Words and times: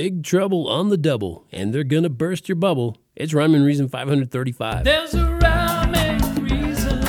Big 0.00 0.22
trouble 0.22 0.68
on 0.68 0.90
the 0.90 0.96
double, 0.96 1.44
and 1.50 1.74
they're 1.74 1.82
gonna 1.82 2.08
burst 2.08 2.48
your 2.48 2.54
bubble. 2.54 2.98
It's 3.16 3.34
Rhyme 3.34 3.52
and 3.56 3.64
Reason 3.64 3.88
535. 3.88 4.84
There's 4.84 5.12
a 5.12 5.34
rhyme 5.42 5.92
and 5.92 6.52
reason 6.52 7.02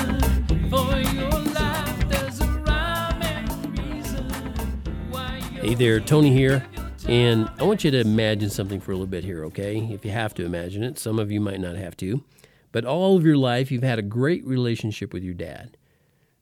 for 0.72 0.98
your 0.98 1.30
life. 1.30 2.10
There's 2.10 2.42
a 2.42 2.48
rhyme 2.48 3.22
and 3.22 3.78
reason 3.78 4.28
why 5.12 5.40
Hey 5.62 5.76
there, 5.76 6.00
Tony 6.00 6.34
here, 6.34 6.66
and 7.08 7.48
I 7.60 7.64
want 7.64 7.84
you 7.84 7.92
to 7.92 8.00
imagine 8.00 8.50
something 8.50 8.80
for 8.80 8.92
a 8.92 8.96
little 8.96 9.06
bit 9.06 9.24
here, 9.24 9.46
okay? 9.46 9.78
If 9.78 10.04
you 10.04 10.10
have 10.10 10.34
to 10.34 10.44
imagine 10.44 10.82
it, 10.82 10.98
some 10.98 11.20
of 11.20 11.32
you 11.32 11.40
might 11.40 11.60
not 11.60 11.76
have 11.76 11.96
to. 11.98 12.24
But 12.72 12.86
all 12.86 13.16
of 13.16 13.24
your 13.24 13.38
life, 13.38 13.72
you've 13.72 13.84
had 13.84 14.00
a 14.00 14.02
great 14.02 14.44
relationship 14.48 15.14
with 15.14 15.22
your 15.22 15.36
dad. 15.36 15.78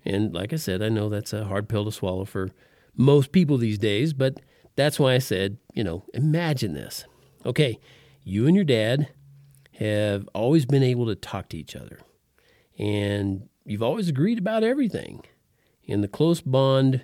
And 0.05 0.34
like 0.34 0.54
I 0.54 0.55
said, 0.55 0.82
I 0.82 0.88
know 0.88 1.09
that's 1.09 1.34
a 1.34 1.43
hard 1.43 1.68
pill 1.68 1.84
to 1.84 1.91
swallow 1.91 2.23
for 2.23 2.52
most 2.95 3.34
people 3.34 3.57
these 3.57 3.77
days, 3.77 4.14
but 4.14 4.39
that's 4.78 4.98
why 5.00 5.16
I 5.16 5.18
said, 5.18 5.57
you 5.73 5.84
know, 5.84 6.05
imagine 6.14 6.73
this. 6.73 7.04
Okay, 7.46 7.80
you 8.23 8.48
and 8.48 8.55
your 8.55 8.63
dad 8.63 9.09
have 9.73 10.30
always 10.34 10.66
been 10.66 10.84
able 10.84 11.08
to 11.08 11.16
talk 11.16 11.50
to 11.50 11.58
each 11.58 11.76
other, 11.76 12.00
and 12.77 13.50
you've 13.66 13.84
always 13.84 14.08
agreed 14.08 14.38
about 14.40 14.63
everything. 14.63 15.23
And 15.90 16.03
the 16.03 16.08
close 16.08 16.41
bond 16.41 17.02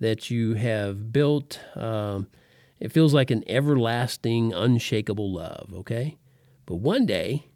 that 0.00 0.30
you 0.30 0.54
have 0.54 1.12
built, 1.12 1.60
um, 1.76 2.28
it 2.80 2.92
feels 2.92 3.14
like 3.14 3.30
an 3.30 3.44
everlasting, 3.46 4.52
unshakable 4.52 5.32
love, 5.32 5.70
okay? 5.74 6.18
But 6.66 6.76
one 6.76 7.06
day, 7.06 7.46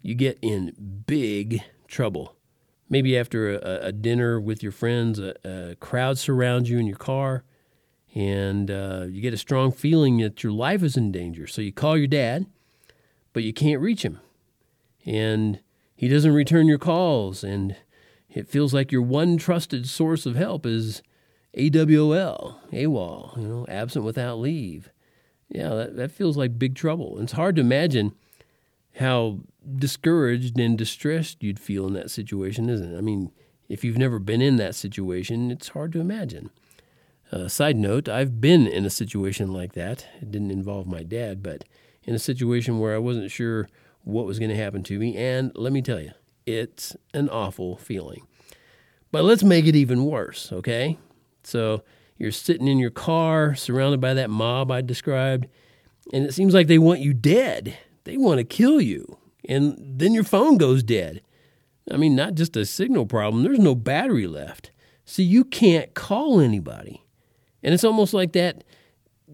you 0.00 0.14
get 0.14 0.38
in 0.42 1.02
big 1.06 1.62
trouble. 1.86 2.36
Maybe 2.88 3.16
after 3.16 3.54
a, 3.56 3.86
a 3.86 3.92
dinner 3.92 4.40
with 4.40 4.62
your 4.62 4.72
friends, 4.72 5.18
a, 5.18 5.34
a 5.44 5.76
crowd 5.76 6.18
surrounds 6.18 6.70
you 6.70 6.78
in 6.78 6.86
your 6.86 6.96
car, 6.96 7.44
and 8.14 8.70
uh, 8.70 9.06
you 9.08 9.20
get 9.20 9.34
a 9.34 9.38
strong 9.38 9.72
feeling 9.72 10.18
that 10.18 10.42
your 10.42 10.52
life 10.52 10.82
is 10.82 10.96
in 10.96 11.12
danger. 11.12 11.46
So 11.46 11.62
you 11.62 11.72
call 11.72 11.96
your 11.96 12.06
dad, 12.06 12.46
but 13.32 13.42
you 13.42 13.52
can't 13.52 13.80
reach 13.80 14.04
him. 14.04 14.20
And 15.06 15.60
he 15.94 16.08
doesn't 16.08 16.32
return 16.32 16.66
your 16.66 16.78
calls, 16.78 17.42
and 17.42 17.76
it 18.30 18.48
feels 18.48 18.74
like 18.74 18.92
your 18.92 19.02
one 19.02 19.36
trusted 19.36 19.88
source 19.88 20.26
of 20.26 20.36
help 20.36 20.66
is 20.66 21.02
AWOL, 21.56 22.56
AWOL, 22.72 23.36
you 23.36 23.48
know, 23.48 23.66
absent 23.68 24.04
without 24.04 24.38
leave. 24.38 24.90
Yeah, 25.48 25.70
that, 25.70 25.96
that 25.96 26.10
feels 26.10 26.36
like 26.36 26.58
big 26.58 26.74
trouble. 26.74 27.18
It's 27.20 27.32
hard 27.32 27.56
to 27.56 27.60
imagine 27.60 28.14
how 28.96 29.40
discouraged 29.76 30.58
and 30.58 30.78
distressed 30.78 31.42
you'd 31.42 31.58
feel 31.58 31.86
in 31.86 31.92
that 31.94 32.10
situation, 32.10 32.70
isn't 32.70 32.94
it? 32.94 32.98
I 32.98 33.00
mean, 33.00 33.32
if 33.68 33.84
you've 33.84 33.98
never 33.98 34.18
been 34.18 34.42
in 34.42 34.56
that 34.56 34.74
situation, 34.74 35.50
it's 35.50 35.68
hard 35.68 35.92
to 35.92 36.00
imagine. 36.00 36.50
Uh, 37.32 37.48
side 37.48 37.76
note, 37.76 38.08
I've 38.08 38.40
been 38.40 38.66
in 38.66 38.84
a 38.84 38.90
situation 38.90 39.52
like 39.52 39.72
that. 39.72 40.06
It 40.20 40.30
didn't 40.30 40.50
involve 40.50 40.86
my 40.86 41.02
dad, 41.02 41.42
but 41.42 41.64
in 42.04 42.14
a 42.14 42.18
situation 42.18 42.78
where 42.78 42.94
I 42.94 42.98
wasn't 42.98 43.30
sure 43.30 43.68
what 44.04 44.26
was 44.26 44.38
going 44.38 44.50
to 44.50 44.56
happen 44.56 44.82
to 44.84 44.98
me. 44.98 45.16
And 45.16 45.50
let 45.54 45.72
me 45.72 45.80
tell 45.80 46.00
you, 46.00 46.12
it's 46.44 46.94
an 47.14 47.30
awful 47.30 47.76
feeling. 47.78 48.26
But 49.10 49.24
let's 49.24 49.42
make 49.42 49.66
it 49.66 49.76
even 49.76 50.04
worse, 50.04 50.52
okay? 50.52 50.98
So 51.42 51.82
you're 52.18 52.32
sitting 52.32 52.68
in 52.68 52.78
your 52.78 52.90
car 52.90 53.54
surrounded 53.54 54.00
by 54.00 54.14
that 54.14 54.30
mob 54.30 54.70
I 54.70 54.82
described, 54.82 55.46
and 56.12 56.26
it 56.26 56.34
seems 56.34 56.52
like 56.52 56.66
they 56.66 56.78
want 56.78 57.00
you 57.00 57.14
dead. 57.14 57.78
They 58.04 58.16
want 58.16 58.38
to 58.38 58.44
kill 58.44 58.80
you. 58.80 59.18
And 59.48 59.76
then 59.98 60.12
your 60.12 60.24
phone 60.24 60.58
goes 60.58 60.82
dead. 60.82 61.22
I 61.90 61.96
mean, 61.96 62.14
not 62.14 62.34
just 62.34 62.56
a 62.56 62.66
signal 62.66 63.06
problem, 63.06 63.42
there's 63.42 63.58
no 63.58 63.74
battery 63.74 64.26
left. 64.26 64.70
So 65.04 65.22
you 65.22 65.44
can't 65.44 65.94
call 65.94 66.40
anybody. 66.40 67.01
And 67.62 67.72
it's 67.74 67.84
almost 67.84 68.14
like 68.14 68.32
that 68.32 68.64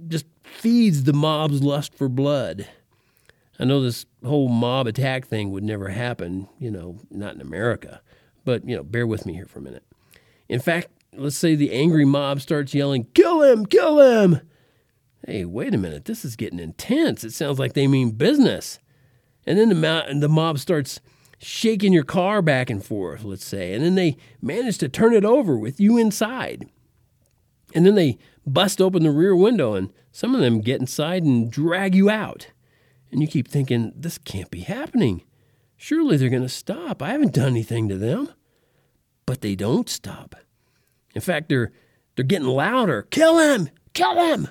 just 0.06 0.26
feeds 0.42 1.04
the 1.04 1.12
mob's 1.12 1.62
lust 1.62 1.94
for 1.94 2.08
blood. 2.08 2.66
I 3.58 3.64
know 3.64 3.80
this 3.80 4.06
whole 4.24 4.48
mob 4.48 4.86
attack 4.86 5.26
thing 5.26 5.50
would 5.50 5.64
never 5.64 5.88
happen, 5.88 6.48
you 6.58 6.70
know, 6.70 6.98
not 7.10 7.34
in 7.34 7.40
America. 7.40 8.00
But, 8.44 8.68
you 8.68 8.76
know, 8.76 8.84
bear 8.84 9.06
with 9.06 9.26
me 9.26 9.34
here 9.34 9.46
for 9.46 9.58
a 9.58 9.62
minute. 9.62 9.84
In 10.48 10.60
fact, 10.60 10.88
let's 11.14 11.36
say 11.36 11.54
the 11.54 11.72
angry 11.72 12.04
mob 12.04 12.40
starts 12.40 12.74
yelling, 12.74 13.06
Kill 13.14 13.42
him! 13.42 13.66
Kill 13.66 14.00
him! 14.00 14.40
Hey, 15.26 15.44
wait 15.44 15.74
a 15.74 15.78
minute. 15.78 16.04
This 16.04 16.24
is 16.24 16.36
getting 16.36 16.60
intense. 16.60 17.24
It 17.24 17.32
sounds 17.32 17.58
like 17.58 17.74
they 17.74 17.86
mean 17.86 18.12
business. 18.12 18.78
And 19.44 19.58
then 19.58 19.68
the, 19.68 19.74
mo- 19.74 20.20
the 20.20 20.28
mob 20.28 20.58
starts 20.58 21.00
shaking 21.38 21.92
your 21.92 22.04
car 22.04 22.40
back 22.42 22.70
and 22.70 22.84
forth, 22.84 23.24
let's 23.24 23.44
say. 23.44 23.74
And 23.74 23.84
then 23.84 23.94
they 23.94 24.16
manage 24.40 24.78
to 24.78 24.88
turn 24.88 25.14
it 25.14 25.24
over 25.24 25.56
with 25.56 25.80
you 25.80 25.98
inside. 25.98 26.68
And 27.74 27.84
then 27.84 27.94
they 27.94 28.18
bust 28.46 28.80
open 28.80 29.02
the 29.02 29.10
rear 29.10 29.36
window, 29.36 29.74
and 29.74 29.92
some 30.10 30.34
of 30.34 30.40
them 30.40 30.60
get 30.60 30.80
inside 30.80 31.22
and 31.22 31.50
drag 31.50 31.94
you 31.94 32.08
out. 32.08 32.48
And 33.10 33.20
you 33.20 33.26
keep 33.26 33.48
thinking, 33.48 33.92
this 33.94 34.18
can't 34.18 34.50
be 34.50 34.60
happening. 34.60 35.22
Surely 35.76 36.16
they're 36.16 36.28
going 36.28 36.42
to 36.42 36.48
stop. 36.48 37.02
I 37.02 37.10
haven't 37.10 37.34
done 37.34 37.48
anything 37.48 37.88
to 37.88 37.96
them. 37.96 38.30
But 39.26 39.40
they 39.42 39.54
don't 39.54 39.88
stop. 39.88 40.34
In 41.14 41.20
fact, 41.20 41.48
they're, 41.48 41.72
they're 42.16 42.24
getting 42.24 42.48
louder. 42.48 43.02
Kill 43.10 43.38
him! 43.38 43.70
Kill 43.94 44.14
him! 44.14 44.48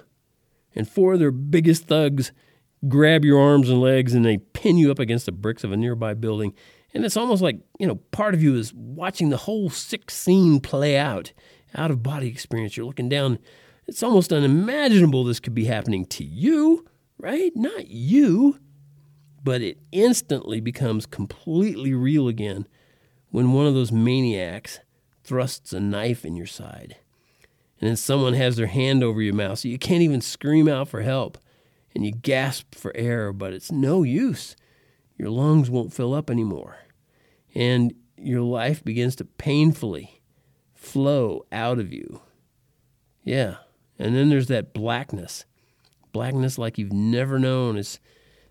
And 0.75 0.87
four 0.87 1.13
of 1.13 1.19
their 1.19 1.31
biggest 1.31 1.85
thugs 1.85 2.31
grab 2.87 3.25
your 3.25 3.39
arms 3.39 3.69
and 3.69 3.81
legs 3.81 4.13
and 4.13 4.23
they 4.25 4.37
pin 4.37 4.77
you 4.77 4.91
up 4.91 4.99
against 4.99 5.25
the 5.25 5.31
bricks 5.31 5.63
of 5.63 5.71
a 5.71 5.77
nearby 5.77 6.13
building. 6.13 6.53
And 6.93 7.05
it's 7.05 7.17
almost 7.17 7.41
like, 7.41 7.59
you 7.79 7.87
know, 7.87 7.95
part 8.11 8.33
of 8.33 8.41
you 8.41 8.55
is 8.55 8.73
watching 8.73 9.29
the 9.29 9.37
whole 9.37 9.69
sick 9.69 10.09
scene 10.09 10.59
play 10.59 10.97
out, 10.97 11.33
out 11.75 11.91
of 11.91 12.03
body 12.03 12.27
experience. 12.27 12.77
You're 12.77 12.85
looking 12.85 13.09
down. 13.09 13.39
It's 13.87 14.03
almost 14.03 14.33
unimaginable 14.33 15.23
this 15.23 15.39
could 15.39 15.55
be 15.55 15.65
happening 15.65 16.05
to 16.07 16.23
you, 16.23 16.85
right? 17.17 17.51
Not 17.55 17.87
you. 17.87 18.59
But 19.43 19.61
it 19.61 19.79
instantly 19.91 20.59
becomes 20.59 21.05
completely 21.05 21.93
real 21.93 22.27
again 22.27 22.67
when 23.29 23.53
one 23.53 23.65
of 23.65 23.73
those 23.73 23.91
maniacs 23.91 24.79
thrusts 25.23 25.73
a 25.73 25.79
knife 25.79 26.25
in 26.25 26.35
your 26.35 26.47
side. 26.47 26.97
And 27.79 27.89
then 27.89 27.95
someone 27.95 28.33
has 28.33 28.55
their 28.55 28.67
hand 28.67 29.03
over 29.03 29.21
your 29.21 29.35
mouth 29.35 29.59
so 29.59 29.67
you 29.67 29.77
can't 29.77 30.01
even 30.01 30.21
scream 30.21 30.67
out 30.67 30.87
for 30.87 31.01
help. 31.01 31.37
And 31.93 32.05
you 32.05 32.11
gasp 32.11 32.75
for 32.75 32.95
air, 32.95 33.31
but 33.31 33.53
it's 33.53 33.71
no 33.71 34.03
use. 34.03 34.55
Your 35.17 35.29
lungs 35.29 35.69
won't 35.69 35.93
fill 35.93 36.13
up 36.13 36.29
anymore. 36.29 36.77
And 37.55 37.93
your 38.17 38.41
life 38.41 38.83
begins 38.83 39.15
to 39.17 39.25
painfully 39.25 40.16
flow 40.87 41.45
out 41.51 41.79
of 41.79 41.91
you. 41.91 42.21
Yeah. 43.23 43.57
And 43.99 44.15
then 44.15 44.29
there's 44.29 44.47
that 44.47 44.73
blackness. 44.73 45.45
Blackness 46.11 46.57
like 46.57 46.77
you've 46.77 46.93
never 46.93 47.37
known. 47.37 47.77
It's 47.77 47.99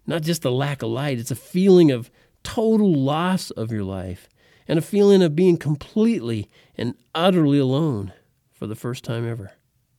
not 0.07 0.23
just 0.23 0.45
a 0.45 0.51
lack 0.51 0.83
of 0.83 0.91
light, 0.91 1.19
it's 1.19 1.31
a 1.31 1.37
feeling 1.37 1.91
of 1.91 2.11
total 2.43 2.93
loss 2.93 3.51
of 3.51 3.73
your 3.73 3.83
life 3.83 4.29
and 4.69 4.79
a 4.79 4.83
feeling 4.83 5.23
of 5.23 5.35
being 5.35 5.57
completely 5.57 6.49
and 6.77 6.95
utterly 7.15 7.59
alone 7.59 8.13
for 8.53 8.67
the 8.67 8.77
first 8.77 9.03
time 9.03 9.29
ever. 9.29 9.53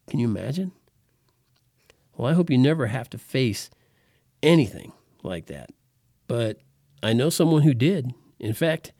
Can 0.09 0.19
you 0.19 0.27
imagine? 0.27 0.71
Well, 2.15 2.29
I 2.29 2.33
hope 2.33 2.49
you 2.49 2.57
never 2.57 2.87
have 2.87 3.09
to 3.11 3.17
face 3.17 3.69
anything 4.41 4.93
like 5.23 5.47
that. 5.47 5.69
But 6.27 6.59
I 7.03 7.13
know 7.13 7.29
someone 7.29 7.63
who 7.63 7.73
did. 7.73 8.13
In 8.39 8.53
fact, 8.53 8.93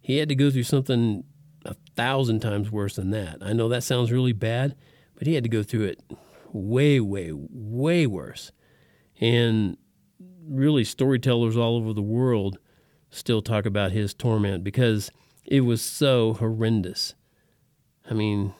he 0.00 0.16
had 0.16 0.28
to 0.28 0.34
go 0.34 0.50
through 0.50 0.64
something 0.64 1.24
a 1.64 1.74
thousand 1.96 2.40
times 2.40 2.70
worse 2.70 2.96
than 2.96 3.10
that. 3.10 3.38
I 3.42 3.52
know 3.52 3.68
that 3.68 3.82
sounds 3.82 4.12
really 4.12 4.32
bad, 4.32 4.76
but 5.16 5.26
he 5.26 5.34
had 5.34 5.44
to 5.44 5.50
go 5.50 5.62
through 5.62 5.84
it 5.84 6.00
way, 6.52 7.00
way, 7.00 7.30
way 7.32 8.06
worse. 8.06 8.52
And 9.20 9.76
really, 10.46 10.84
storytellers 10.84 11.56
all 11.56 11.76
over 11.76 11.92
the 11.92 12.02
world 12.02 12.58
still 13.10 13.42
talk 13.42 13.66
about 13.66 13.92
his 13.92 14.14
torment 14.14 14.64
because 14.64 15.10
it 15.44 15.62
was 15.62 15.82
so 15.82 16.34
horrendous. 16.34 17.14
I 18.08 18.14
mean, 18.14 18.54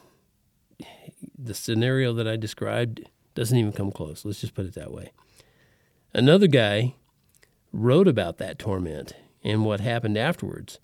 the 1.39 1.55
scenario 1.55 2.13
that 2.15 2.29
I 2.29 2.37
described 2.37 3.09
doesn't 3.35 3.57
even 3.57 3.73
come 3.73 3.91
close. 3.93 4.25
Let's 4.25 4.41
just 4.41 4.55
put 4.55 4.67
it 4.67 4.75
that 4.75 4.93
way. 4.93 5.13
Another 6.13 6.47
guy 6.47 6.95
wrote 7.73 8.09
about 8.09 8.39
that 8.39 8.59
torment 8.59 9.13
and 9.43 9.65
what 9.65 9.81
happened 9.81 10.19
afterwards. 10.19 10.79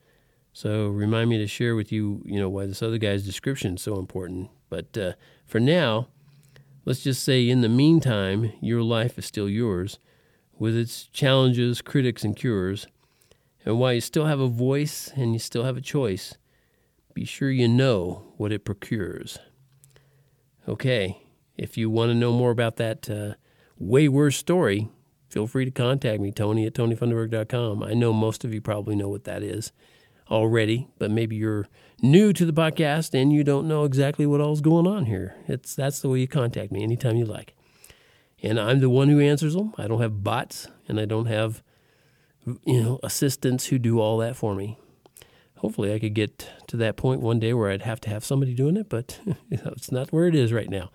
So 0.57 0.89
remind 0.89 1.29
me 1.29 1.37
to 1.37 1.47
share 1.47 1.77
with 1.77 1.93
you, 1.93 2.23
you 2.25 2.41
know, 2.41 2.49
why 2.49 2.65
this 2.65 2.83
other 2.83 2.97
guy's 2.97 3.27
description 3.27 3.75
is 3.75 3.83
so 3.83 3.99
important. 3.99 4.49
But 4.71 4.97
uh, 4.97 5.13
for 5.45 5.61
now, 5.61 6.09
let's 6.87 7.03
just 7.03 7.23
say 7.23 7.47
in 7.47 7.61
the 7.61 7.69
meantime, 7.69 8.55
your 8.63 8.81
life 8.81 9.19
is 9.19 9.27
still 9.27 9.51
yours 9.51 9.99
with 10.59 10.75
its 10.75 11.09
challenges, 11.09 11.83
critics, 11.83 12.25
and 12.25 12.35
cures. 12.35 12.87
And 13.67 13.79
while 13.79 13.93
you 13.93 14.01
still 14.01 14.25
have 14.25 14.41
a 14.41 14.49
voice 14.49 15.13
and 15.15 15.35
you 15.35 15.39
still 15.39 15.65
have 15.65 15.77
a 15.77 15.83
choice, 15.83 16.39
be 17.13 17.27
sure 17.27 17.51
you 17.51 17.69
know 17.69 18.33
what 18.39 18.51
it 18.51 18.65
procures. 18.65 19.39
Okay, 20.67 21.21
if 21.59 21.77
you 21.77 21.91
want 21.91 22.13
to 22.13 22.15
know 22.15 22.33
more 22.33 22.51
about 22.51 22.77
that 22.77 23.11
uh, 23.11 23.35
way 23.79 24.09
worse 24.09 24.39
story, 24.39 24.89
feel 25.29 25.47
free 25.47 25.67
to 25.67 25.71
contact 25.71 26.23
me, 26.23 26.33
Tony 26.33 26.65
at 26.65 26.73
TonyFunderberg.com. 26.73 27.83
I 27.83 27.93
know 27.93 28.15
most 28.15 28.43
of 28.43 28.55
you 28.55 28.63
probably 28.63 28.97
know 28.97 29.11
what 29.11 29.25
that 29.25 29.43
is 29.43 29.71
already, 30.31 30.89
but 30.99 31.11
maybe 31.11 31.37
you're 31.37 31.69
new 32.03 32.33
to 32.33 32.45
the 32.45 32.53
podcast 32.53 33.15
and 33.21 33.33
you 33.33 33.43
don't 33.45 33.67
know 33.69 33.85
exactly 33.85 34.27
what 34.27 34.41
all's 34.41 34.61
going 34.61 34.87
on 34.87 35.07
here. 35.07 35.37
It's 35.49 35.75
that's 35.75 36.01
the 36.01 36.09
way 36.09 36.21
you 36.21 36.29
contact 36.29 36.73
me 36.73 36.83
anytime 36.83 37.17
you 37.17 37.25
like. 37.25 37.55
and 38.43 38.61
I'm 38.61 38.81
the 38.81 38.91
one 38.91 39.09
who 39.09 39.21
answers 39.21 39.55
them. 39.55 39.73
I 39.79 39.87
don't 39.89 40.01
have 40.03 40.23
bots, 40.23 40.69
and 40.89 41.01
I 41.01 41.05
don't 41.05 41.27
have 41.27 41.63
you 42.65 42.83
know 42.83 43.01
assistants 43.03 43.67
who 43.67 43.79
do 43.79 44.01
all 44.01 44.19
that 44.19 44.37
for 44.37 44.55
me. 44.55 44.79
Hopefully, 45.59 45.93
I 45.95 45.99
could 45.99 46.15
get 46.15 46.51
to 46.69 46.77
that 46.77 46.97
point 46.97 47.21
one 47.23 47.39
day 47.39 47.55
where 47.55 47.71
I'd 47.71 47.83
have 47.83 48.01
to 48.03 48.11
have 48.11 48.25
somebody 48.25 48.53
doing 48.55 48.77
it, 48.77 48.89
but 48.89 49.19
it's 49.51 49.91
not 49.91 50.13
where 50.13 50.27
it 50.27 50.35
is 50.35 50.53
right 50.53 50.69
now. 50.69 50.91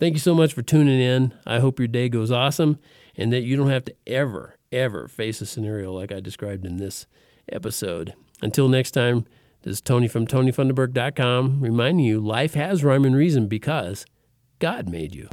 Thank 0.00 0.14
you 0.14 0.20
so 0.20 0.34
much 0.34 0.54
for 0.54 0.62
tuning 0.62 1.00
in. 1.00 1.34
I 1.44 1.58
hope 1.58 1.78
your 1.78 1.88
day 1.88 2.08
goes 2.08 2.30
awesome 2.30 2.78
and 3.16 3.32
that 3.32 3.42
you 3.42 3.56
don't 3.56 3.68
have 3.68 3.84
to 3.86 3.94
ever, 4.06 4.56
ever 4.70 5.08
face 5.08 5.40
a 5.40 5.46
scenario 5.46 5.92
like 5.92 6.12
I 6.12 6.20
described 6.20 6.64
in 6.64 6.76
this 6.76 7.06
episode. 7.50 8.14
Until 8.42 8.68
next 8.68 8.92
time, 8.92 9.26
this 9.62 9.74
is 9.74 9.80
Tony 9.80 10.08
from 10.08 10.26
TonyFunderberg.com 10.26 11.60
reminding 11.60 12.04
you 12.06 12.20
life 12.20 12.54
has 12.54 12.84
rhyme 12.84 13.04
and 13.04 13.16
reason 13.16 13.48
because 13.48 14.06
God 14.58 14.88
made 14.88 15.14
you. 15.14 15.28